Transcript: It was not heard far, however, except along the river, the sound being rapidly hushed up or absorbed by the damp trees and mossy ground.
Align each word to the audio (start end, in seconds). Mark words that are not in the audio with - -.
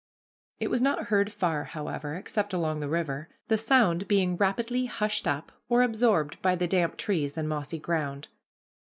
It 0.59 0.71
was 0.71 0.81
not 0.81 1.09
heard 1.09 1.31
far, 1.31 1.63
however, 1.63 2.15
except 2.15 2.53
along 2.53 2.79
the 2.79 2.89
river, 2.89 3.29
the 3.49 3.55
sound 3.59 4.07
being 4.07 4.35
rapidly 4.35 4.87
hushed 4.87 5.27
up 5.27 5.51
or 5.69 5.83
absorbed 5.83 6.41
by 6.41 6.55
the 6.55 6.65
damp 6.67 6.97
trees 6.97 7.37
and 7.37 7.47
mossy 7.47 7.77
ground. 7.77 8.27